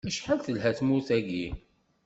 [0.09, 1.47] Acḥal telha tmurt-agi!